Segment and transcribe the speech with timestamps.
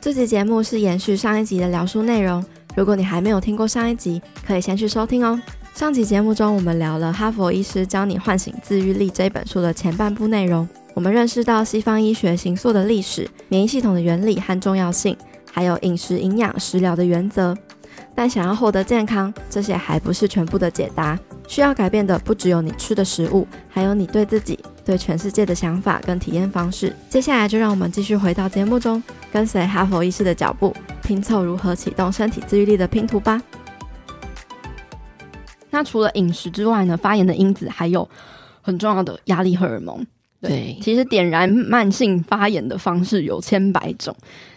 [0.00, 2.42] 这集节目是延续上一集的聊书内容，
[2.74, 5.38] 如果你还没有听过上一集，可以先去收听哦。
[5.74, 15.14] 上集节目中，我们聊了《哈佛医师教你唤醒自愈力》这本书的前半部内容，我们认识到西方医学形塑的历史、免疫系统的原理和重要性，
[15.52, 17.54] 还有饮食、营养、食疗的原则。
[18.14, 21.18] 但想要获得健康，这些还不是全部的解答。
[21.46, 26.94] 需要改变的不只有你吃的食物，还有你对自己、对全世界的想法跟体验方式。
[27.10, 29.02] 接下来就让我们继续回到节目中，
[29.32, 33.40] 跟随哈佛医师的脚步，拼凑如何启动身体自愈力的拼图吧。
[35.70, 36.96] 那除了饮食之外呢？
[36.96, 38.08] 发炎的因子还有
[38.60, 40.04] 很重要的压力荷尔蒙。
[40.40, 44.16] 对，对其实点燃慢性发炎的方式有千百种。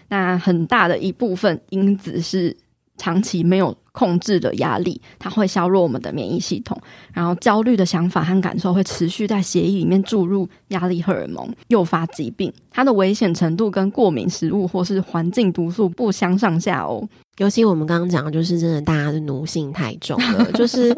[0.09, 2.55] 那很大的一部分因子是
[2.98, 6.77] 长期没有控制的压力，它会削弱我们的免疫系统。
[7.13, 12.51] 然后焦虑的想法和感受会持续在血液里面注入压力荷尔蒙，诱发疾病。
[12.70, 17.07] 它的危险程度跟过敏食物或是环境毒素不相上下哦。
[17.37, 20.93] 尤其我们刚刚讲，就是真的大家的奴性太重了，就是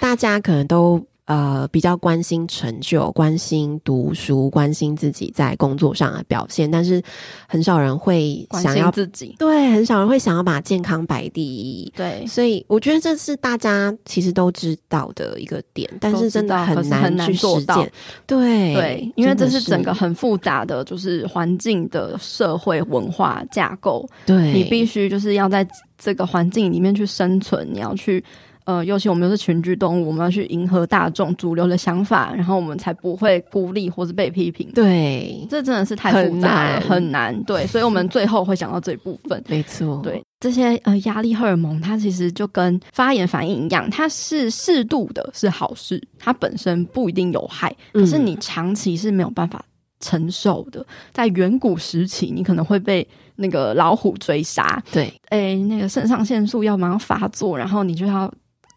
[0.00, 1.04] 大家可能都。
[1.28, 7.02] 呃，比较关心成就，关心读书，关心自己在工作上的表现，但是
[7.46, 9.36] 很少人会想要自己。
[9.38, 11.92] 对，很少人会想要把健康摆第一。
[11.94, 17.92] 对，所以我觉得这是大家其实都知道的一个点，但是真的很难去实践。
[18.26, 24.08] 对对，因为这是整个很复杂的，就是环境的社会文化架构。
[24.24, 28.24] 对，你必须就是要在这个环境里面去生存，你要去。
[28.68, 34.70] 呃，尤其我们又是群居动物，我们要去迎合大众主流的想法，然后我们才不会孤立或是被批评。
[34.74, 36.90] 对，这真的是太复杂了，很难。
[36.90, 37.44] 很难。
[37.44, 39.42] 对，所以我们最后会讲到这一部分。
[39.48, 49.64] 没错，对这些呃压力荷尔蒙，它其实就跟发炎反应一样，它是适度的，是好事，它本身不一定有害，可是你长期是没有办法
[50.00, 50.80] 承受的。
[50.80, 58.30] 嗯、在远古时期，你可能会被那个老虎追杀，对，哎，那个肾上腺素要马上发作，然后你就要。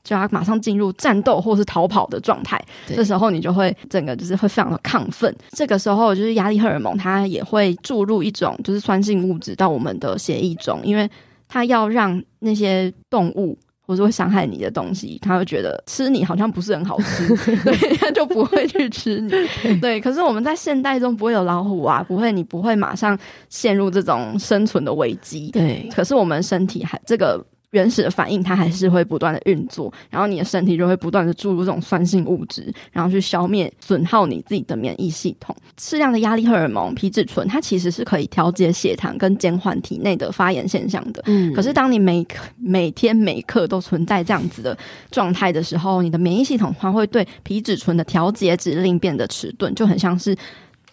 [0.03, 5.33] 就要马上进入战斗或是逃跑的状态，这时候你就会整个就是会非常的亢奋。
[5.51, 11.09] 这个时候就是压力荷尔蒙，它也会注入一种就是酸性物质到我们的血液中，因为
[11.47, 17.27] 它要让那些动物或者会伤害你的东西，它会觉得吃你好像不是很好吃，
[17.63, 19.79] 对，它就不会去吃你。
[19.79, 23.17] 对，可是我们在现代中不会有老虎啊，不会，你不会马上
[23.49, 25.51] 陷入这种生存的危机。
[25.51, 27.45] 对，可是我们身体还这个。
[27.71, 35.55] 原始的反应，它还是会不断的运作，然后你的身体就会不断的注入这种酸性物质，然后去消灭、损耗你自己的免疫系统。
[35.79, 41.23] 适量的压力荷尔蒙皮质醇，它其实是可以调节血糖跟减缓体内的发炎现象的。
[41.25, 42.25] 嗯，可是当你每
[42.57, 44.77] 每天每刻都存在这样子的
[45.09, 50.35] 状态的时候，你的免疫系统它会对皮质醇的调节指令变得迟钝，就很像是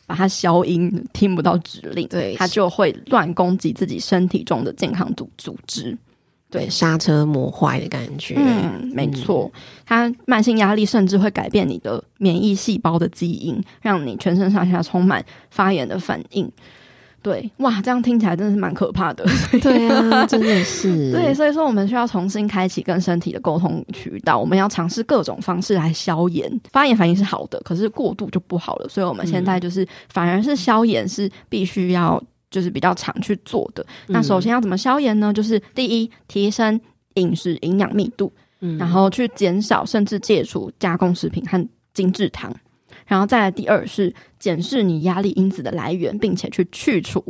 [0.07, 5.99] 把它消音，听不到指令，对，它就会乱攻击自己身体中的健康组组织。
[6.51, 8.35] 对，刹车磨坏的感觉。
[8.39, 9.51] 嗯，没错，
[9.85, 16.51] 它慢性压力甚至会改变你的免疫细胞的基因，让你全身上下充满发炎的反应。
[17.21, 19.27] 对，哇，这样听起来真的是蛮可怕的。
[19.61, 21.13] 对啊，真的是。
[21.13, 26.51] 对，所以说我们需要重新开启跟身体的沟通渠道，我们要尝试各种方式来消炎。
[26.71, 28.89] 发炎反应是好的，可是过度就不好了。
[28.89, 32.23] 所以我们现在就是，反而是消炎是必须要。
[32.51, 33.85] 就是比较常去做的。
[34.07, 35.33] 那首先要怎么消炎呢？
[35.33, 36.81] 就是第一，提升
[37.15, 42.55] 饮食营养密度，嗯，然后去减少甚至戒除加工食品和精制糖。
[43.07, 47.25] 然后再来第二是检视你压力因子的来源，并且去去除。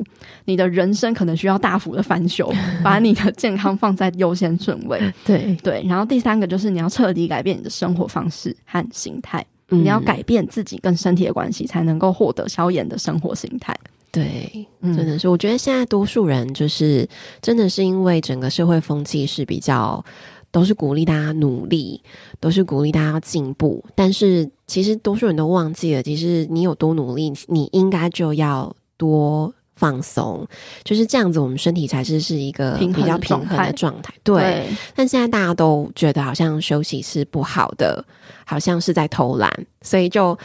[0.45, 2.53] 你的人生可能需要大幅的翻修，
[2.83, 5.01] 把你的健康放在优先顺位。
[5.25, 5.85] 对对。
[5.89, 9.45] 然后第三个就是你要彻底改变你的生活方式和心态。
[9.69, 13.73] 嗯，你要改变自己跟身体的关系，才能够获得消炎的生活形态。
[14.19, 17.09] 对，真的是，我觉得现在多数人就是
[17.41, 20.05] 真的是因为整个社会风气是比较
[20.51, 22.03] 都是鼓励大家努力，
[22.41, 30.47] 都是鼓励大家进步，但是其实多数人都忘记了，其实你有多努力，你应该就要多放松，
[30.83, 34.13] 就是这样子，我们身体才是是一个比较平衡的状态。
[34.25, 38.05] 对，对，但现在大家都觉得好像休息是不好的，
[38.45, 39.53] 好像是在偷懒，
[39.89, 40.39] 所以就。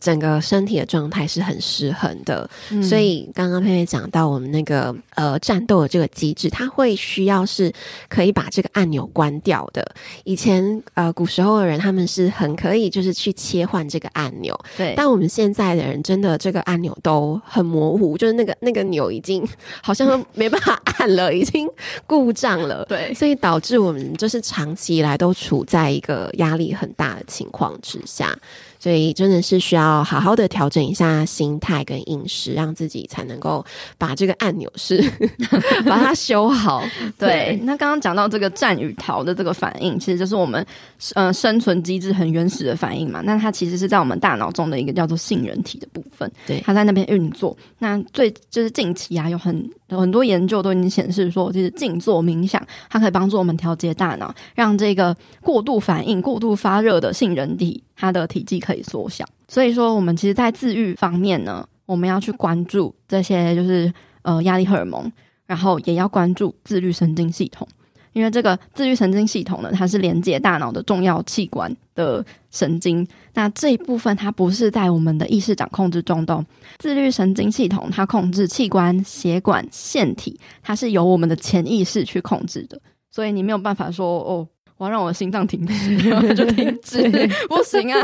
[0.00, 7.70] 整个身体的状态是很失衡的，嗯、所以刚刚佩佩讲到我们那个呃战斗的这个机制，它会需要是
[8.08, 9.86] 可以把这个按钮关掉的。
[10.24, 14.94] 以前呃古时候的人他们是很可以就是去切换这个按钮，对。
[14.96, 19.46] 但我们现在的人真的这个按钮都很模糊，就是那个那个钮已经
[19.82, 21.68] 好像都没办法按了，已经
[22.06, 23.12] 故障了， 对。
[23.12, 28.34] 所以导致我们就是长期以来都处在一个压力很大的情况之下。
[28.80, 33.64] 所所以真的是需要好好的调整一下心态跟饮食，让自己才能够
[33.96, 35.00] 把这个按钮是
[35.86, 36.82] 把它修好。
[37.16, 40.66] 对，对那刚刚讲到这个战与逃的这个反应，其实就是我们
[41.14, 43.20] 呃生存机制很原始的反应嘛。
[43.24, 47.56] 那它其实是在我们大脑中的一个叫做杏仁体的部分，对，它在那边运作。
[47.78, 59.24] 那最就是近期啊，有很有很多研究都已经显示说，就是静坐冥想，它可以帮助我们调节大脑，让这个过度反应、过度发热的杏仁体，它的体积可以缩小。
[59.48, 63.92] 所以说，我们其实，在自愈方面呢，我们要去关注这些，就是
[64.22, 65.10] 呃压力荷尔蒙，
[65.46, 67.66] 然后也要关注自律神经系统。
[68.12, 73.06] 因为这个自律神经系统呢，它是连接大脑的重要器官的神经。
[73.34, 76.44] 那这一部分它不是在我们的意识掌控之中的。
[76.78, 82.80] 自律神经系统它控制器官、血管、腺体，它是由我们的潜意识去控制的。
[83.10, 84.46] 所以你没有办法说哦，
[84.76, 87.02] 我要让我的心脏停止， 然后就停止，
[87.48, 88.00] 不行啊。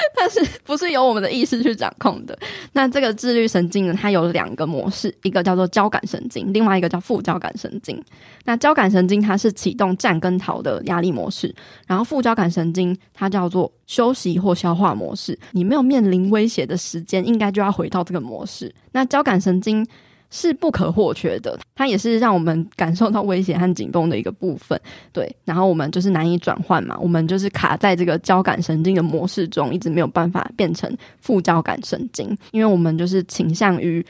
[0.16, 2.38] 但是不是由我们的意识去掌控的？
[2.72, 3.94] 那这个自律神经呢？
[3.98, 8.02] 它有两个模式，一个叫做交感神经，另外一个叫副交感神经。
[8.44, 11.54] 那交感神经它是启动战跟逃的压力模式，
[11.86, 15.38] 然后副交感神经它叫做休息或消化模式。
[15.52, 18.74] 你没有面临威胁的时间，应该就要回到这个模式。
[18.92, 19.86] 那交感神经。
[20.30, 24.80] 是不可或缺的，它也是让我们感受到危险和紧绷的一个部分。
[25.12, 34.04] 对，然后我们就是难以转换嘛，我们就是卡在这个交感神经的模式中，一直没有办法变成副交感神经，因为我们就是倾向于。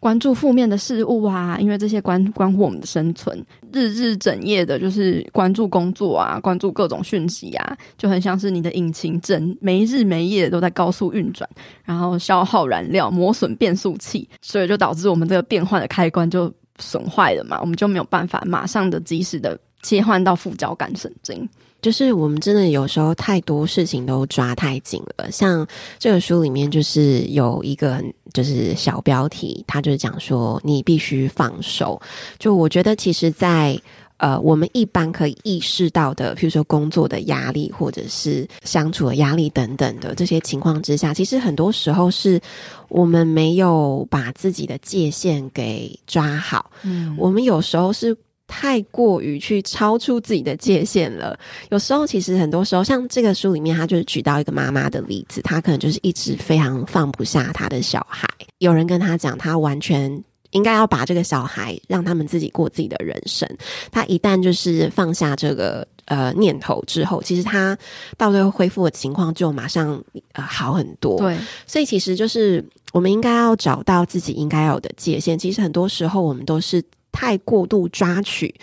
[0.00, 11.48] 关注负面的事物啊，因为这些关关乎我们的生存，日日整夜的，就是关注工作啊，关注各种讯息啊，就很像是你的引擎整没日没夜都在高速运转，
[11.84, 21.48] 然后消耗燃料，磨损变速器，所以就导致我们这个变换的开关就损坏了嘛，我们就没有办法马上的及时的切换到副交感神经。
[21.80, 25.66] 就是我们真的有时候太多事情都抓太紧了，像
[25.98, 28.02] 这个书里面就是有一个
[28.32, 32.00] 就是小标题，它就是讲说你必须放手。
[32.36, 33.82] 就我觉得，其实在，在
[34.16, 42.40] 呃我们一般可以意识到的，譬如说工作的压力或者是相处的压力等等的这些情况之下，其实很多时候是
[42.88, 46.72] 我们没有把自己的界限给抓好。
[46.82, 48.16] 嗯，我们有时候是。
[48.48, 51.38] 太过于去超出自己的界限了。
[51.70, 58.26] 有时候，其实很多时候，像这个书里面，他就是举到一个妈妈的例子，她可能就是一直非常放不下她的小孩。
[58.56, 63.46] 有人跟她讲，她完全应该要把这个小孩让他们自己过自己的人生。
[63.92, 67.76] 她一旦就是放下这个呃念头之后，其实他
[68.16, 70.02] 到最后恢复的情况就马上
[70.32, 71.18] 呃好很多。
[71.18, 71.36] 对，
[71.66, 72.64] 所以其实就是
[72.94, 75.38] 我们应该要找到自己应该有的界限。
[75.38, 76.82] 其实很多时候，我们都是。
[77.18, 78.54] 太过度抓取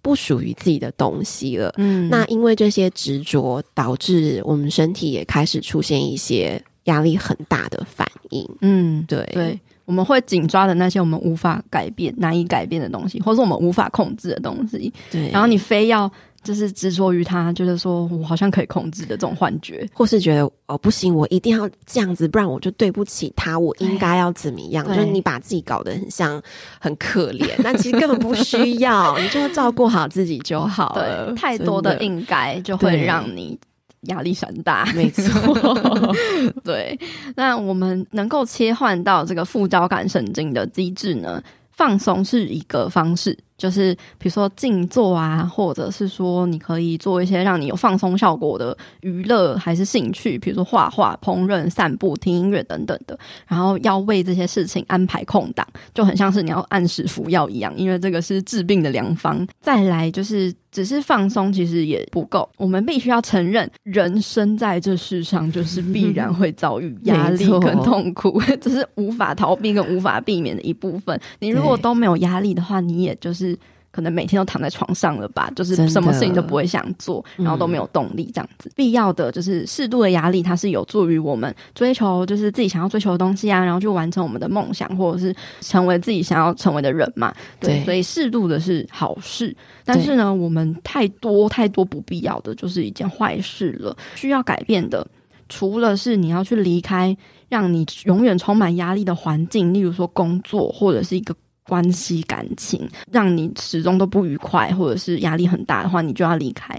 [0.00, 9.28] 不属于自己的东西了，嗯，那因为这些执着，导致我们身体也开始出现一些压力很大的反应，嗯，对。
[9.32, 16.08] 对，我们会紧抓的那些我们无法改变、难以改变的东西，或是我们无法控制的东西，对，然后你非要。
[16.44, 24.86] 就是执着于他，就是说我好像可以控制的这种幻觉，或是觉得哦不行，我一定要这样子，不然我就对不起他，我应该要怎么样？
[24.86, 26.40] 就是你把自己搞得很像
[26.78, 31.26] 很可怜，但其实根本不需要，你就要照顾好自己就好了。
[31.26, 33.58] 对，太多的应该就会让你
[34.02, 36.14] 压力山大，没错。
[36.62, 36.98] 对，
[37.34, 41.42] 那我们能够切换到这个副交感神经的机制呢？
[41.72, 43.36] 放松是一个方式。
[43.56, 53.18] 就是比如说静坐啊，或者是说你可以做一些让你有放松效果的娱乐还是兴趣，比如说画画、烹饪、散步、听音乐等等的。
[53.46, 59.46] 然后要为这些事情安排空档，就很像是你要按时服药一样，因为这个是治病的良方。
[59.60, 71.18] 再来就是只是放松，其实也不够，我们必须要承认，人生在这世上就是必 然会遭遇压力跟痛苦， 这是无法逃避跟无法避免的一部分。
[71.38, 73.43] 你如果都没有压力的话，你也就是。
[73.90, 78.68] 可能每天都躺在床上了吧，就是什么事情都不会想做，然后都没有动力这样子。
[78.68, 87.32] 嗯、必要的就是适度的压力，它是有助于我们追求就是自己想要追求的东西啊，然后去完成我们的梦想，或者是成为自己想要成为的人嘛。
[87.60, 89.56] 对，对，所以适度的是好事。
[89.84, 93.96] 但是呢，我们太多太多不必要的，就是一件坏事了。
[94.16, 95.06] 需要改变的，
[95.48, 97.16] 除了是你要去离开
[97.48, 101.32] 让你永远充满压力的环境，例如说工作或者是一个。
[101.66, 106.78] 关系、感情让你始终都不愉快，或者是压力很大的话，你就要离开。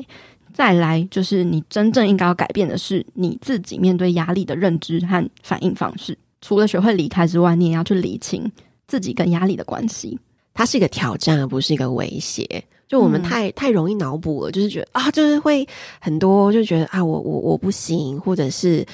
[0.54, 6.18] 再来就是你真正应该要改变的是你自己面对压力的认知和反应方式。
[6.42, 8.50] 除了学会离开之外，你也要去理清
[8.88, 10.18] 自己跟压力的关系。
[10.54, 12.64] 它是一个挑战，而不是一个威胁。
[12.88, 15.68] 就我们太、嗯、太容易脑补了，就是觉得啊，就是会
[16.00, 18.86] 很多，就觉得啊，我我我不行，或者是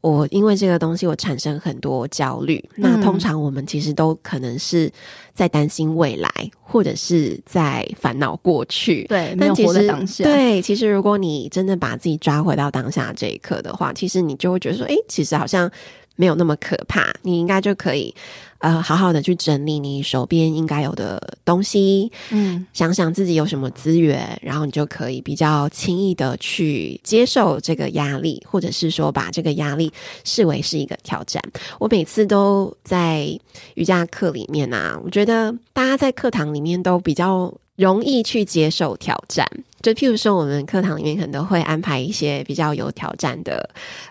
[0.00, 2.64] 我因为这个东西我产生很多焦虑。
[2.76, 4.90] 嗯、那通常我们其实都可能是
[5.34, 6.30] 在担心未来，
[6.60, 9.04] 或者是在烦恼过去。
[9.04, 10.22] 对，但其实。
[10.22, 15.70] 对，其实如果你真的把自己抓回到当下这一刻的话，其实你就会觉得说，哎，其实好像
[16.16, 18.14] 没有那么可怕，你应该就可以。
[18.60, 29.90] 呃，好好的去整理你手边应该有的东西，嗯，想想自己有什么资源，然后你就可以比较轻易的去接受这个压力，或者是说把这个压力
[30.24, 31.42] 视为是一个挑战。
[31.78, 33.26] 我每次都在
[33.74, 39.46] 瑜伽课里面啊，我觉得大家在课堂里面都比较容易去接受挑战。
[39.82, 43.68] 就譬如说，我们课堂里面可能都会安排一些比较有挑战的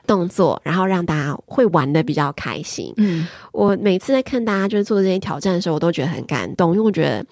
[0.07, 2.93] 动作，然后让大家会玩的比较开心。
[2.97, 7.25] 嗯，我每次在看大家就是做这些挑战的时候，我都觉得很感动，因为我觉得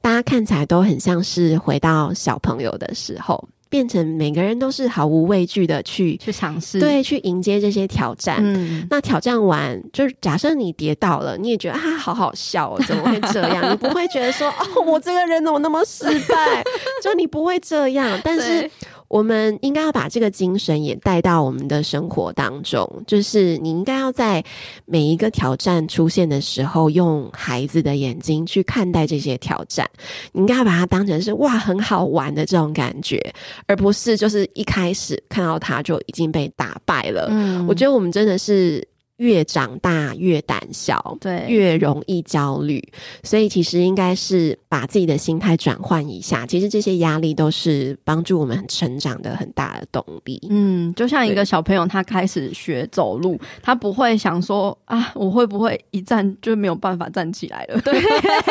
[0.00, 3.48] 大家看起来都很像是回到小朋友的时候。
[3.68, 8.38] 变成每个人都是毫无畏惧的去去尝试，对，去迎接这些挑战。
[8.40, 13.70] 嗯，那挑战完，就是假设你跌倒了，你也觉得啊，好好笑哦，怎么会这样？
[13.72, 16.62] 你不会觉得说，哦，我这个人怎么那么失败？
[17.02, 18.70] 就你不会这样，但是。
[19.08, 24.44] 我们应该要把这个精神也带到我们的生活当中，就是你应该要在
[24.84, 29.88] 每一个挑战出现的时候，用孩子的眼睛去看待这些挑战。
[30.32, 33.18] 你应该要把它当成是哇，很好玩的这种感觉，
[33.66, 37.28] 而不是就是一开始看到它就已经被打败了。
[37.30, 38.86] 嗯，我觉得我们真的是。
[39.18, 42.82] 越长大越胆小，对，越容易焦虑，
[43.22, 46.46] 所以其实应该是把自己的心态转换一下。
[46.46, 50.40] 其实这些压力都是帮助我们成长的很大的动力。
[50.50, 57.80] 嗯，就像一个小朋友，他开始学走路，他不会想说啊，我会不会一站就没有办法站起来了？
[57.82, 58.00] 对，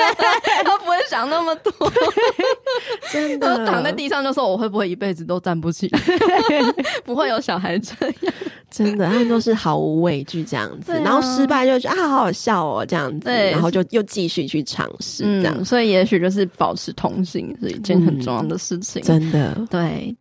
[0.64, 1.72] 他不会想那么多，
[3.12, 6.00] 真的躺在地上就说我会不会一辈子都站不起来？
[7.06, 8.34] 不会有小孩这样。
[8.70, 15.66] 真的，他们都是毫无畏惧这样子，啊、然后失败就觉得啊，好好笑哦，这样子，然后就又继续去尝试，这样、嗯。
[15.66, 19.02] 所以也许就是保持童心是一件很重要的事情。
[19.02, 20.16] 嗯、真的，对。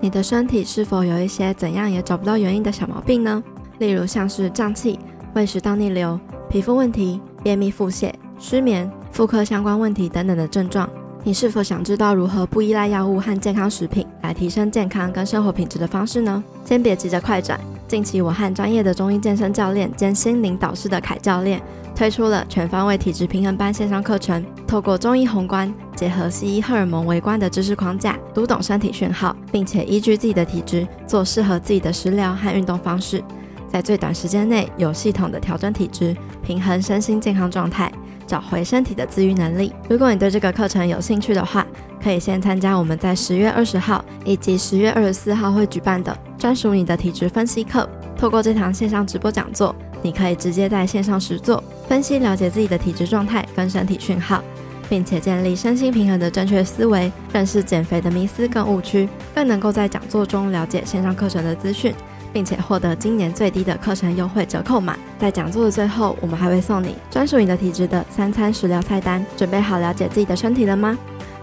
[0.00, 3.42] 你的身体是否有一些怎样也找不到原因的小毛病呢？
[3.78, 4.98] 例如像是胀气、
[5.34, 6.18] 胃食道逆流、
[6.50, 10.88] 皮肤问题、便秘、腹泻、失眠、妇科相关问题等等的症状，
[11.22, 16.42] 你是否想知道如何不依赖药物和健康食品来提升健康跟生活品质的方式呢？
[16.64, 21.60] 先别急着快转，近期我和专业的中医健身教练兼心灵导师的凯教练
[21.94, 33.22] 推出了全方位体质平衡班线上课程，透过中医宏观结合西医荷尔蒙微观的知识框架，读懂身体讯号，并且依据自己的体质做适合自己的食疗和运动方式。
[33.70, 36.16] 在最短时间内有系统的调整体质，
[36.48, 37.92] 平衡身心健康状态，
[38.26, 39.70] 找回身体的自愈能力。
[39.86, 41.66] 如果你对这个课程有兴趣的话，
[42.02, 47.86] 可以先参加我们在十月二十号以及十月二十四号会举办的专属你的体质分析课。
[48.16, 54.42] 透过这堂线上直播讲座，你可以直接在线上实作分析，了解自己的体质状态跟身体讯号，
[54.88, 61.94] 并且建立身心平衡的正确思维，认识减肥的迷思跟误区，更能够在讲座中了解线上课程的资讯。
[62.32, 64.96] 并且获得今年最低的课程优惠折扣码。
[65.18, 69.24] 在讲座的最后，我们还会送你专属你的体质的三餐食疗菜单。
[69.36, 70.96] 准备好了解自己的身体了吗？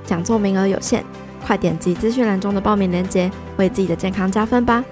[0.06, 1.04] 讲座名额有限，
[1.46, 4.84] 快点击资讯栏中的报名链接，为自己的健康加分吧。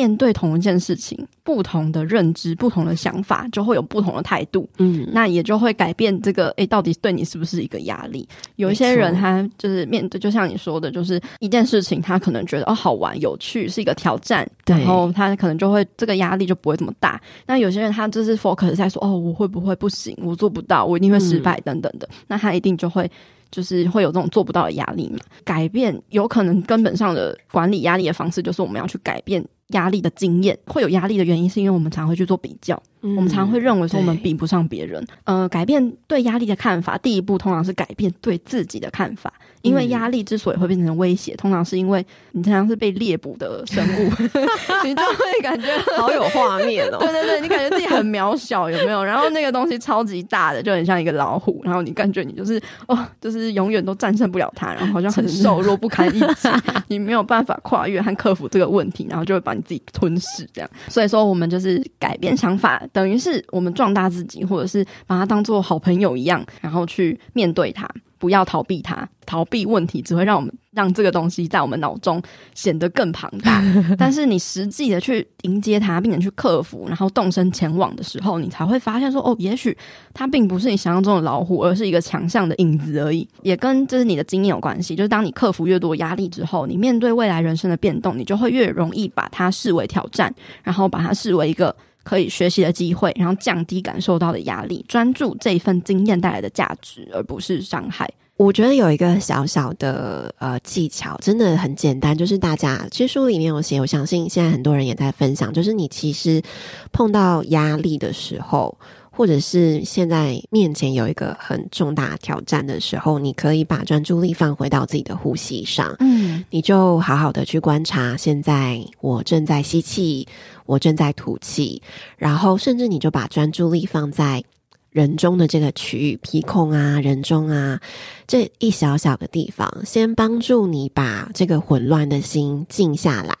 [0.00, 1.14] 面对同一件事情，
[1.44, 4.66] 不同的认知、不同的想法，就会有不同的态度。
[4.78, 8.26] 嗯，那也就会改变这个，诶，到底对你是不是一个压力？
[8.56, 17.20] 有一些人他就是面对，就像你说的，就是一件事情，他可能觉得哦好玩、有趣，是一个挑战，然后他可能就会这个压力就不会这么大。
[17.46, 20.16] 那有些人他就是 focus 在说哦，我会不会不行？
[20.22, 22.08] 我做不到，我一定会失败等等的。
[22.10, 23.10] 嗯、那他一定就会。
[23.52, 30.58] 就是会有这种做不到的压力嘛，改变有可能根本上的管理压力的方式，就是我们要去改变压力的经验。
[30.66, 35.04] 会有压力的原因，是因为我们常会去做比较，嗯、我们常会认为说我们比不上别人。
[35.04, 39.32] 对呃，改变对压力的看法，第一步通常是改变对自己的看法。
[39.62, 42.02] 因为压力之所以会变成威胁，通常是因为
[42.32, 44.10] 你常常是被猎捕的生物，
[44.82, 46.96] 你就会感觉 好有画面哦。
[47.00, 49.04] 对对对，你感觉自己很渺小，有没有？
[49.04, 56.48] 然后那个东西超级大的，就很像一个老虎，然后你感觉你就是哦，就是永远都战胜不了它，然后好像很瘦弱不堪一击，
[56.88, 60.70] 你没有办法跨越和克服这个问题，然后就会把你自己吞噬这样。
[60.88, 67.88] 所以说，我们就是改变想法，等于是我们壮大自己，或者是把它当做好朋友一样，然后去面对它。
[68.18, 72.22] 不要逃避它，逃避问题只会让我们让这个东西在我们脑中
[72.54, 73.64] 显得更庞大。
[73.96, 79.74] 但是你实际的去迎接它，并且去克服，然后动身前往的时候，你才会发现说，哦，也许
[80.12, 83.26] 它并不是你想象中的老虎，而是一个强项的影子而已。
[83.40, 84.94] 也跟这是你的经验有关系。
[84.94, 90.30] 就是当你克服越多压力之后，你面对未来人生的变动，你就会越容易把它视为挑战，
[90.62, 91.74] 然后把它视为一个。
[92.02, 98.10] 可以学习的机会，然后降低感受到的压力，专注这一份经验带来的价值，而不是伤害。
[98.36, 106.42] 我觉得有一个小小的呃技巧，真的很简单，就是大家其实书里面有写，我相信现在很多人也在分享，就是你其实
[106.90, 108.76] 碰到压力的时候。
[109.20, 120.26] 或者是现在面前有一个很重大挑战的时候，你可以把专注力放回到自己的呼吸上，嗯，你就好好的去观察，现在我正在吸气，
[120.64, 121.82] 我正在吐气，
[122.16, 124.42] 然后甚至你就把专注力放在
[124.88, 127.78] 人中的这个区域，鼻孔啊、人中啊
[128.26, 133.36] 这一小小的地方，先帮助你把这个混乱的心静下来。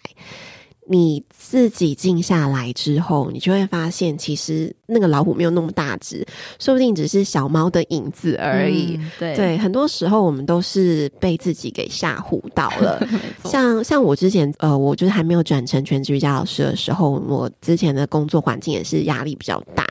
[0.92, 6.26] 你自己静下来之后，你就会发现，其实那个老虎没有那么大只，
[6.58, 8.96] 说不定只是小猫的影子而已。
[8.96, 13.00] 嗯、对对，很多时候我们都是被自己给吓唬到了。
[13.46, 19.86] 像像我之前，呃，我就是还没有转成全职瑜伽老师的时候，我之前的工作环境也是压力比较大。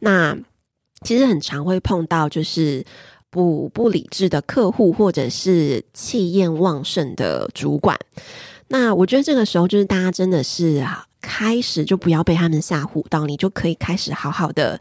[0.00, 0.36] 那
[1.04, 2.84] 其实很常会碰到，就是
[3.30, 7.96] 不不理智的客户，或者是气焰旺盛的主管。
[8.72, 14.80] 那我觉得这个时候就是大家真的是啊，开始就不要被他们吓唬到，你就可以开始好好的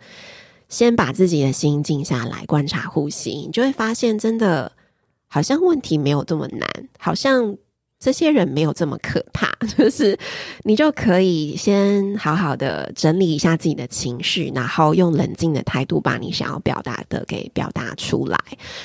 [0.69, 4.71] 先把自己的心静下来，观察呼吸，你就会发现真的
[5.27, 7.57] 好像问题没有这么难，好像
[7.99, 10.17] 这些人没有这么可怕， 就是
[10.63, 18.39] 你就可以先好好的整理一下自己的情绪，然后用冷静的态度把你想要表达的给表达出来。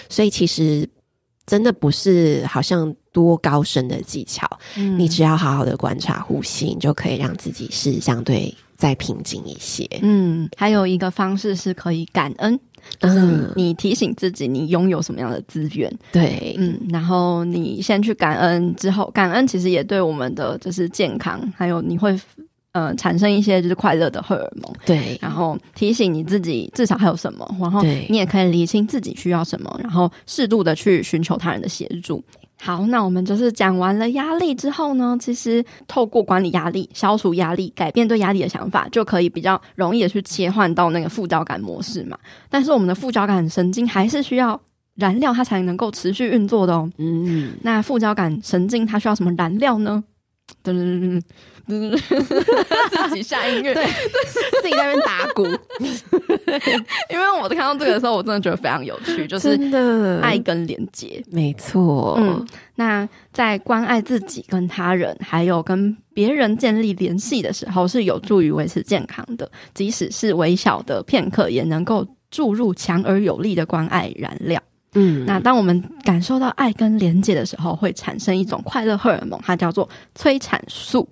[0.08, 0.88] 所以其实。
[1.48, 4.46] 真的不是好像多高深的技巧，
[4.76, 9.88] 嗯，你只要好好的观察呼吸，你就可以让自己是相对再平静一些。
[10.02, 12.60] 嗯，还有一个方式是可以感恩，
[13.00, 15.90] 就是你提醒自己你拥有什么样的资源。
[16.12, 22.14] 对，嗯，然后你先去感恩之后，感恩其实也对我们的就是健康，还有你会。
[22.72, 32.22] 呃，产生一些就是快乐的荷尔蒙，对，然后提醒你自己至少还有什么，然后你也可以理清自己需要什么，然后适度的去寻求他人的协助。
[32.58, 42.18] 好，那我们就是讲完了压力之后呢，其实透过管理压力、消除压力、改变对压力的想法，就可以比较容易的去切换到那个副交感模式嘛。
[42.48, 44.58] 但是我们的副交感神经还是需要
[44.94, 46.90] 燃料，它才能够持续运作的哦。
[46.96, 50.02] 嗯，那副交感神经它需要什么燃料呢？
[50.64, 51.22] 噔噔噔噔。
[53.08, 53.84] 自己下音乐，对，
[54.60, 55.44] 自己在那边打鼓。
[57.10, 59.58] 因为我看到这个的时候，我真的觉得非常有趣，就是
[60.22, 62.14] 爱跟连接，没错。
[62.18, 69.50] 嗯，那在关爱自己、跟他人，还有跟别人建立联系的时候，是有助于维持健康的。
[69.74, 74.62] 即使是微小的片刻，也能够注入强而有力的关爱燃料。
[74.94, 81.06] 嗯，那当我们感受到爱跟连接的时候，会产生一种快乐荷尔蒙，它叫做催产素，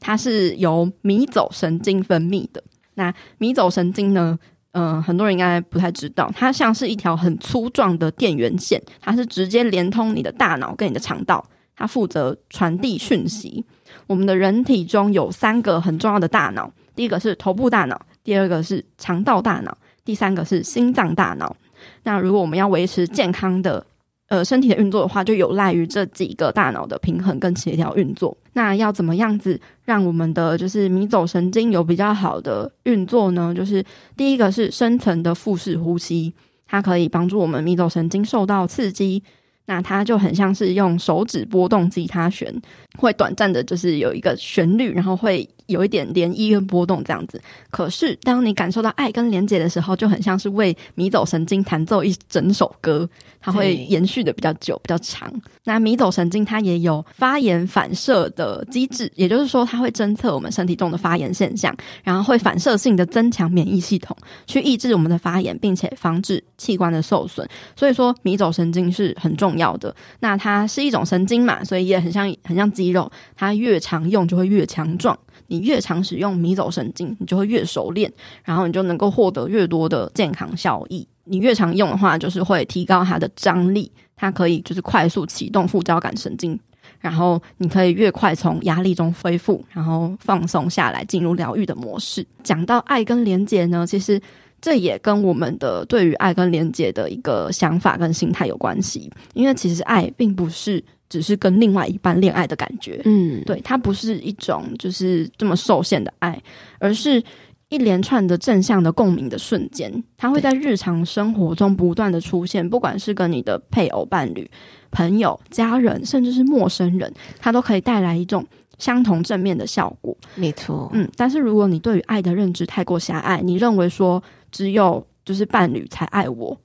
[0.00, 2.62] 它是由迷走神经分泌的。
[2.94, 4.36] 那迷走神经呢，
[4.72, 11.44] 嗯、呃，很多人应该不太知道，它像是一条很粗壮的电源线，它是直接连通你的大脑跟你的肠道，
[11.76, 13.64] 它负责传递讯息。
[14.08, 21.54] 我们的人体中有三个很重要的大脑，第一个是头部大脑，第二个是肠道大脑，第三个是心脏大脑。
[22.02, 23.84] 那如果我们要维持健康的
[24.28, 28.36] 呃身体的运作的话，就有赖于这几个大脑的平衡跟协调运作。
[28.52, 33.54] 那要怎么样子让我们的就是迷走神经有比较好的运作呢？
[33.56, 33.84] 就是
[34.16, 36.32] 第一个是深层的腹式呼吸，
[36.66, 39.22] 它可以帮助我们迷走神经受到刺激。
[39.66, 42.54] 那它就很像是用手指拨动吉他弦，
[42.98, 45.48] 会短暂的就是有一个旋律，然后会。
[45.68, 55.30] 有一点涟漪跟波动这样子，可是当你感受到爱跟连接的时候，就很像是为迷走神经弹奏一整首歌，它会延续的比较久、比较长。
[55.64, 67.46] 那迷走神经它也有发炎反射的机制，也就是说，它会侦测我们身体中的发炎现象，然后会反射性的增强免疫系统，去抑制我们的发炎，并且防止器官的受损。
[67.76, 69.94] 所以说，迷走神经是很重要的。
[70.20, 75.18] 那它是一种神经嘛，所以也很像很像肌肉，它越常用就会越强壮。
[75.48, 78.10] 你越常使用迷走神经，你就会越熟练，
[78.44, 81.06] 然后你就能够获得越多的健康效益。
[81.24, 86.58] 你越常用的话，就是会提高它的张力，它可以就是快速启动副交感神经，
[87.00, 92.26] 然后你可以越快从压力中恢复，然后放松下来，进入疗愈的模式。
[92.42, 94.20] 讲到爱跟连结呢，其实
[94.60, 99.10] 这也跟我们的对于爱跟连接的一个想法跟心态有关系。
[99.34, 106.40] 因为其实爱并不是只是跟另外一半恋爱的感觉，嗯，对，它不是一种就是这么受限的爱，
[106.78, 107.22] 而是。
[107.70, 114.50] 一连串的正向的共鸣的瞬间，它会在日常生活中不断的出现，不管是跟你的配偶、伴侣、
[114.90, 118.42] 朋友、家人，甚至是陌生人，它都可以带来一种
[118.78, 120.16] 相同正面的效果。
[120.34, 126.56] 没错，嗯，但是如果你对于爱的认知太过狭隘，你认为说只有就是伴侣才爱我，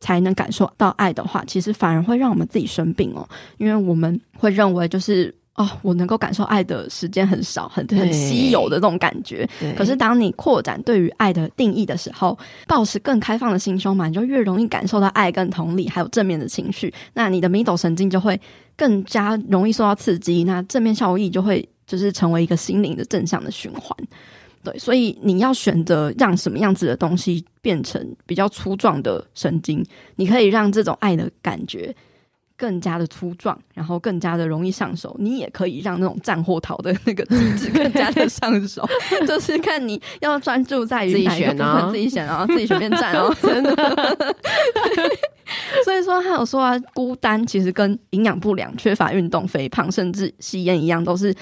[0.00, 5.34] 才能感受到爱的话，其实反而会让我们自己生病哦，因为我们会认为就是。
[5.56, 9.46] 哦，我能够感受爱的时间很少，很很稀有的这种感觉。
[9.76, 16.92] 可是，当你扩展对于爱的定义的时候，保持更开放的心胸嘛，你就越容易感受到爱跟同理，还有正面的情绪。
[17.12, 18.40] 那你的迷走神经就会
[18.76, 23.94] 更加容易受到刺激，那正面效益就会就是成为一个心灵的正向的循环。
[24.62, 29.84] 对，所以你要选择让什么样子的东西变成比较粗壮的神经，
[30.16, 31.94] 你可以让这种爱的感觉。
[32.60, 35.16] 更加的粗壮，然后更加的容易上手。
[35.18, 38.86] 你也可以让那种战或逃的那个机制更加的上手，
[39.26, 43.74] 就是看你要专注在于哪一个部分，自己选啊，自己随便站哦， 真的。
[45.86, 51.34] 所以说，还有说啊，孤单其实跟营养不良、缺乏运动、肥胖，甚至吸烟一样，都是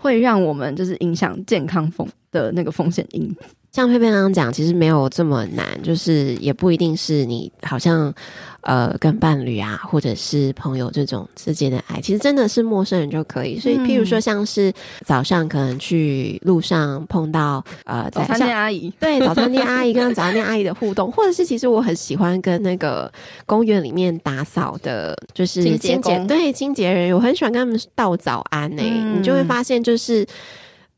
[0.00, 3.36] 会让我们就是影响健康风的那个风险因子。
[3.74, 8.14] 像佩佩刚刚讲，其实没有这么难，就是也不一定是你好像
[8.60, 13.58] 呃跟伴侣啊，或者是朋友这种之间的爱，其实真的是陌生人就可以。
[13.58, 14.72] 所以，譬如说像是
[15.04, 23.12] 早上可能去路上碰到呃早餐店阿姨，对早餐店阿姨跟早餐店阿姨的互动，或者是其实我很喜欢跟那个
[23.44, 29.18] 公园里面打扫的，就是清洁对清洁人员，我很喜欢跟他们道早安呢、欸嗯。
[29.18, 30.24] 你就会发现就是。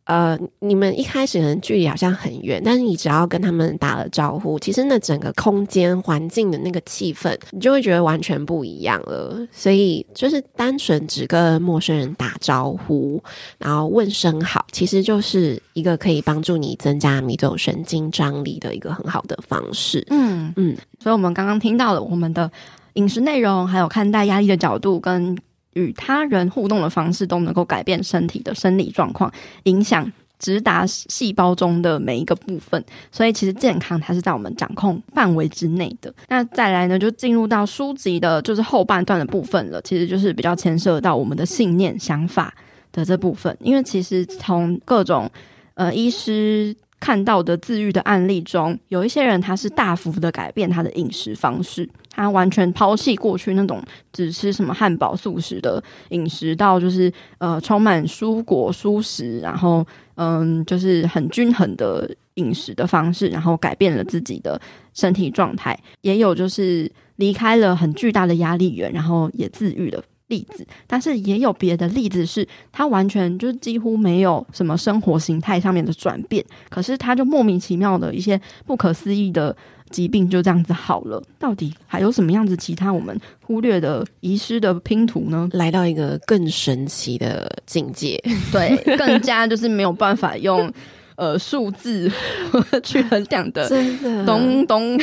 [0.07, 9.37] 呃，你们一开始可能距离好像很远，但是你只要跟他们打了招呼，其实那整个空间环境的那个气氛，你就会觉得完全不一样了。
[9.51, 13.21] 所以就是单纯只跟陌生人打招呼，
[13.59, 20.07] 然后问声好，其实就是一个可以帮助你增加迷走神经张力的一个很好的方式。
[20.11, 22.49] 嗯嗯，所以我们刚刚听到了我们的
[22.95, 25.37] 饮食内容，还有看待压力的角度跟。
[25.77, 29.31] 与他人互动的方式都能够改变身体的生理状况，
[29.65, 32.83] 影响直达细胞中的每一个部分。
[33.13, 36.13] 所以，其实健康它是在我们掌控范围之内的。
[36.29, 39.81] 那再来呢，就进入到书籍的就是后半段的部分了。
[39.83, 42.53] 其实就是比较牵涉到我们的信念、想法
[42.91, 43.55] 的这部分。
[43.61, 45.31] 因为其实从各种
[45.75, 51.89] 呃医师看到的自愈的案例中，有一些人他是大幅的改变他的饮食方式。
[52.11, 64.59] 他完全抛弃过去那种只吃什么汉堡素食的饮食，到就是呃充满蔬果蔬食，然后嗯就是很均衡的饮食的方式，然后改变了自己的
[64.95, 65.79] 身体状态。
[66.01, 70.67] 也有就是离开了很巨大的压力源，然后也自愈了例子。
[70.87, 79.57] 但是也有别的例子是，他完全就是几乎没有什么生活形态上面的转变，可是他就莫名其妙的一些不可思议的。
[79.89, 85.49] 疾病就这样子好了，到底还有什么样子其他我们忽略的遗失的拼图呢？
[85.53, 90.69] 来到一个更神奇的境界， 对，更加就是没有办法用
[91.17, 92.11] 呃数字
[92.83, 94.99] 去衡量的，真的，咚咚，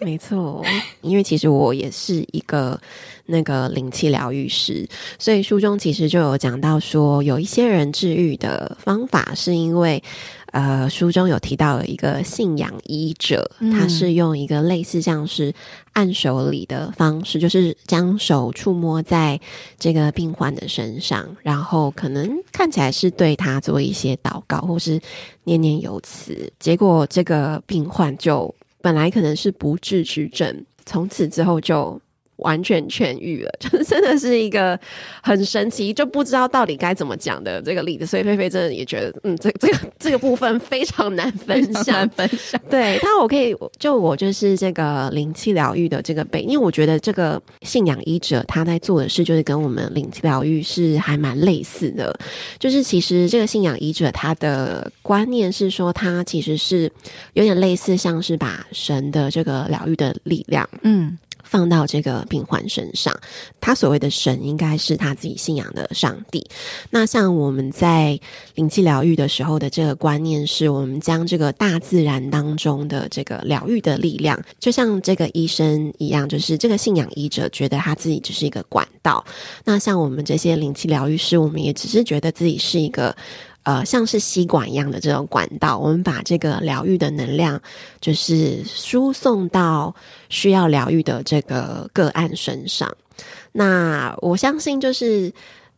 [0.00, 0.64] 没错，
[1.02, 2.80] 因为其实我也是一个
[3.26, 10.02] 那个灵气疗愈师，所以书中其实就有讲到说，有一些人治愈的方法是因为。
[10.52, 15.52] 呃，书中有提到一个信仰医者，他是用一个类似像是
[15.94, 19.40] 按手礼的方式，嗯，就是将手触摸在
[19.78, 25.00] 这个病患的身上，然后可能看起来是对他做一些祷告，或是
[25.44, 32.00] 念念有词，结果这个病患就本来可能是不治之症，从此之后就。
[32.36, 34.78] 完全痊愈了， 就是真的是一个
[35.22, 38.06] 很神奇，就不知道到底该怎么讲的这个例子。
[38.06, 42.08] 所以菲菲真的也觉得，嗯，这 这个这个部分非常难分享。
[42.10, 52.18] 分享对，但我可以就我就是这个灵气疗愈的这个背，因为我觉得这个信仰医者他在做的事，就是跟我们灵气疗愈是还蛮类似的。
[52.58, 56.90] 就是其实这个信仰医者他的观念是说，他其实是
[57.34, 61.16] 有点类似，像是把神的这个疗愈的力量，嗯。
[61.52, 63.14] 放到这个病患身上，
[63.60, 66.42] 他所谓的神应该是他自己信仰的上帝。
[66.88, 68.18] 那像我们在
[68.54, 79.22] 灵气疗愈的时候的这个观念，是我们将这个大自然当中的这个疗愈的力量，就像这个医生一样，就是这个信仰医者觉得他自己只是一个管道。
[79.62, 83.14] 那像我们这些灵气疗愈师，我们也只是觉得自己是一个。
[83.64, 87.60] 呃，像是吸管一样的这种管道，我们把这个疗愈的能量，
[88.00, 89.94] 就是输送到
[90.28, 92.92] 需要疗愈的这个个案身上。
[93.52, 95.32] 那我相信，就是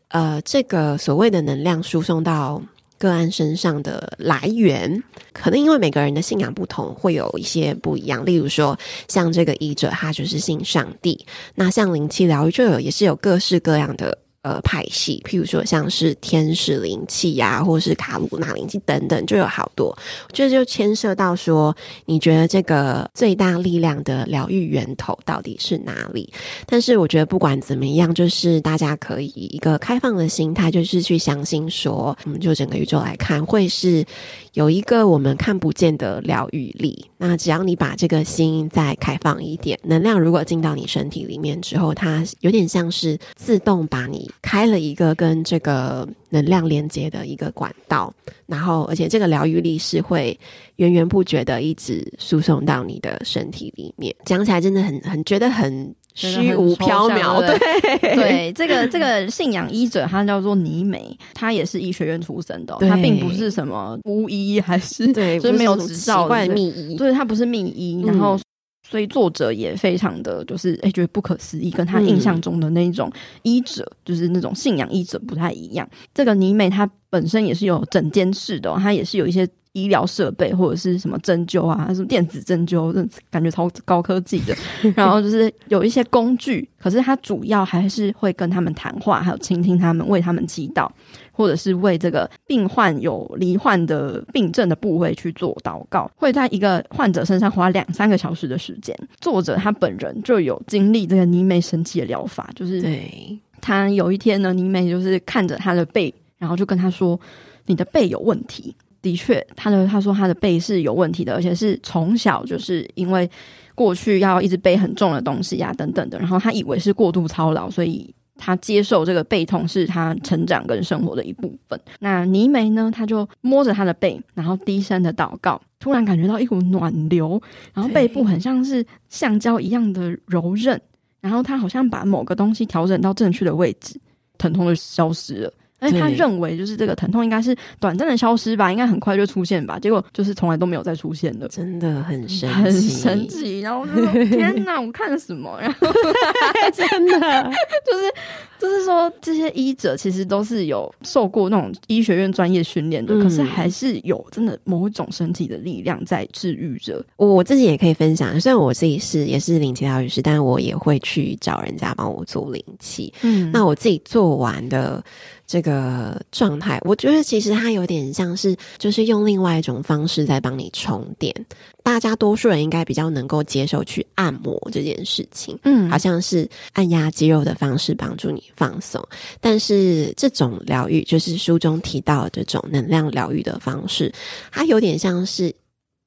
[0.09, 2.63] 呃，这个所谓的能量输送到
[2.97, 5.03] 个案身上的来源，
[5.35, 8.25] 可能因为每个人的信仰不同，会有一些不一样。
[8.25, 11.19] 例如说，像这个医者，他就是信上帝；
[11.55, 14.17] 那像灵气疗愈，就有也是有各式各样的。
[14.45, 19.97] 呃，派系，譬如说像是天使灵气呀，或是卡鲁纳灵气等等，就有好多。
[20.33, 26.31] 这就牵涉到说，你觉得这个最大力量的疗愈源头到底是哪里？
[26.67, 34.05] 但是我觉得不管怎么样，就是大家可以一个开放的心态，就是去相信说，我们就整个宇宙来看，会是
[34.53, 37.07] 有一个我们看不见的疗愈力。
[37.17, 44.31] 那只要你把这个心再开放一点，能量如果进到你身体里面之后，它有点像是自动把你。
[44.43, 48.13] 开了一个跟这个能量连接的一个管道，
[48.47, 50.39] 然后而且这个疗愈力是会
[50.77, 54.15] 源源不绝的一直输送到你的身体里面。
[54.25, 57.41] 讲起来真的很很觉得很虚无缥缈。
[57.41, 68.39] 对对，这个这个信仰医者他叫做尼美，他也是医学院出身的，他并不是什么巫医，还是对， 就是没有执照的秘医，对，他不是秘医，然后。
[68.87, 73.11] 所以作者也非常的就是哎、欸，觉得不可思议，跟他印象中的那种
[73.43, 75.89] 医者，嗯、就是那种信仰医者不太一样。
[76.13, 82.93] 这个尼美她本身也是有整间室的、哦，她也是有一些医疗设备或者是什么针灸啊，什么电子针灸，
[83.31, 84.57] 感觉超高科技的。
[84.97, 90.89] 然后就是有一些工具，可是他主要还是会跟他们谈话，还有倾听他们，为他们祈祷。
[91.37, 98.97] 或者是为这个病患有罹患的病症的部位去做祷告，会在一个患者身上花两三个小时的时间。
[99.21, 107.19] 作者他本人就有经历这个尼美神奇的疗法，就是对他有一天呢，尼美就是看着他的背，然后就跟他说
[107.67, 108.73] ：“你的背有问题。”
[109.05, 113.31] 的确，他的他说他的背是有问题的，而且是从小就是因为
[113.77, 118.13] 过去要一直背很重的东西呀、啊、等等的，然后他以为是过度操劳，所以。
[118.37, 121.81] 他接受这个背痛是他成长跟生活的一部分。
[122.01, 122.91] 那妮梅呢？
[122.93, 127.41] 他就摸着他的背，然后低声的祷告，突然感觉到一股暖流，
[127.73, 130.79] 然后背部很像是橡胶一样的柔韧，
[131.21, 133.97] 然后他好像把某个东西调整到正确的位置，
[134.37, 135.53] 疼痛就消失了。
[135.79, 139.79] 但是他认为，就是这个疼痛应该是短暂的消失吧，应该很快就出现吧。
[139.79, 143.61] 结果就是从来都没有再出现了，真的很神奇，很神奇。
[143.61, 145.79] 然后我就说：“天哪，我看了什么？”然后
[146.73, 147.21] 真的
[147.85, 148.15] 就是
[148.59, 157.05] 就是说，这些医者其实都是有受过那种医学院专业训练的，嗯、可是还是有真的某一种身体的力量在治愈着。
[157.17, 163.13] 我自己也可以分享，虽然我自己是也是灵气疗愈师，但我也会去找人家帮我做灵气。
[163.23, 165.05] 嗯，那我自己做完的。
[165.47, 171.35] 这个状态，我觉得其实它有点像是，就是用另外一种方式在帮你充电。
[171.83, 179.07] 大家多数人应该比较能够接受去按摩这件事情，嗯，好像是按压肌肉的方式帮助你放松。
[179.41, 184.11] 但是这种疗愈，就是书中提到的这种能量疗愈的方式，
[184.51, 185.55] 它有点像是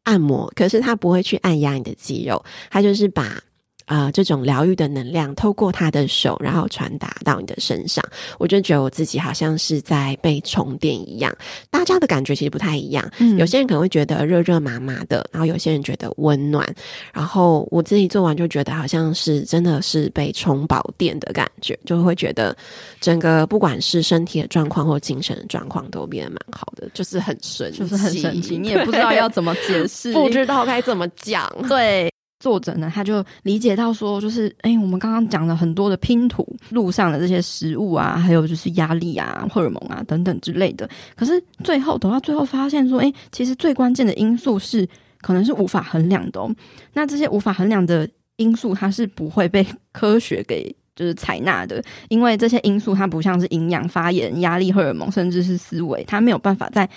[0.03, 3.39] 按摩，可是它不会去按压你的肌肉，它就是把。
[3.87, 8.03] 啊、呃，这种疗愈的能量透过他的手，然后传达到你的身上，
[8.37, 11.33] 我就觉得我自己好像是在被充电一样。
[11.71, 16.67] 大家的感觉其实不太一样，嗯，有些人可能会觉得热热麻麻的，然后有些人觉得温暖，
[17.13, 22.53] 然后我自己做完就觉得好像是真的是被充饱电的感觉，就会觉得
[22.99, 32.11] 整个不管是身体的状况或精神的状况都变得蛮好的，就是很神奇，就是很神奇， 你也不知道要怎么解释，不知道该怎么讲，对。
[32.39, 40.87] 作者呢，他就理解到说，就是哎、我们刚刚讲了很多的拼图，路上的这些食物啊，还有就是压力啊、荷尔蒙啊等等之类的。
[41.15, 44.87] 可是最后等到最后发现说，哎、其实最关键的因素是，
[45.21, 46.53] 可能是无法衡量的哦。
[46.93, 56.87] 那这些无法衡量的因素，它是不会被科学给就是采纳的，因为这些因素它不像是营养、发炎、压力、荷尔蒙，甚至是思维，它没有办法在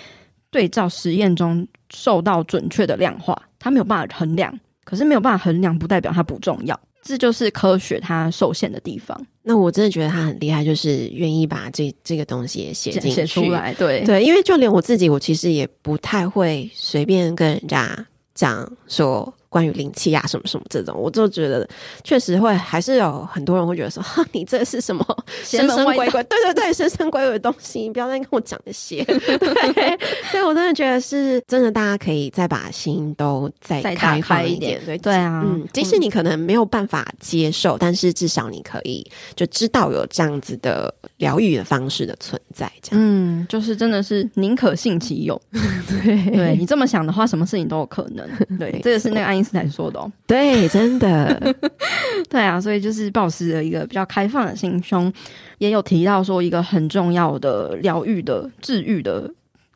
[0.51, 4.59] 对照实验中受到准确的量化，它没有办法衡量。
[4.83, 9.19] 可是没有办法衡量，不代表它不重要，这就是科学它受限的地方。
[9.43, 13.73] 那我真的觉得他很厉害，就是愿意把这这个东西也写进写出来。
[13.73, 21.67] 对对，因为就连我自己，我其实也不太会随便跟人家讲说关于灵气啊什么什么这种，我就觉得
[22.05, 25.05] 确实会还是有很多人会觉得说，哈， 你这是什么
[25.43, 26.23] 神神鬼鬼？
[26.31, 29.03] 对对对，神神鬼鬼的东西，你不要再跟我讲这些。
[29.03, 29.99] 对，
[30.31, 34.79] 所以我真的觉得是真的，大家可以再把心都再开放一点。
[34.85, 42.71] 对对啊，嗯，即使你可能没有办法接受，但是至少你可以就知道有这样子的疗愈的方式的存在。
[42.81, 45.39] 这样，嗯，就是真的是宁可信其有。
[45.51, 48.25] 对，对你这么想的话，什么事情都有可能。
[48.57, 50.11] 对，这个是那个爱因斯坦说的哦。
[50.27, 51.55] 对，真的。
[52.29, 55.11] 对啊，所以就是抱持了一个比较开放的心胸，
[55.57, 59.29] 也有提到说一个很重要的疗愈的治愈的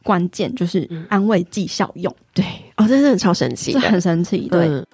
[0.03, 2.15] 关键，就是安慰剂效用。
[2.33, 2.45] 对，
[2.77, 4.47] 哦，真的超神奇，这很神奇。
[4.47, 4.67] 对。
[4.67, 4.85] 嗯、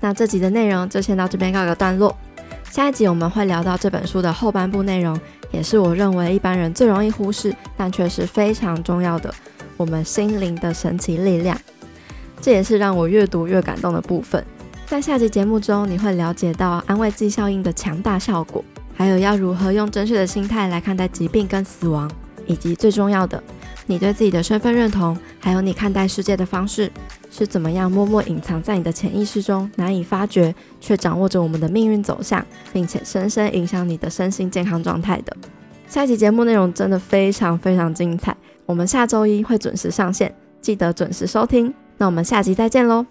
[0.00, 2.14] 那这集的内容就先到这边告个段落，
[2.68, 5.18] 下一集我们会聊到这本书的后半部内容，
[5.52, 9.32] 也是我认为一般人最容易忽视，但却是非常重要的。
[9.78, 11.58] 我们心灵的神奇力量，
[12.42, 14.44] 这也是让我越读越感动的部分。
[14.84, 18.62] 在下集节目中，你会了解到安慰剂效应的强大效果，
[18.94, 22.10] 还有要如何用正确的心态来看待疾病跟死亡，
[22.46, 23.42] 以及最重要的，
[23.86, 26.90] 你对自己的身份认同，还有你看待世界的方式，
[27.30, 35.34] 是怎么样默默隐藏在你的潜意识中，难以发觉，却掌握着我们的命运走向，并且深深影响你的身心健康状态的。
[35.86, 38.36] 下集节目内容真的非常非常精彩。
[38.66, 41.72] 我们下周一会准时上线，记得准时收听。
[42.02, 43.06] 那我们下集再见喽。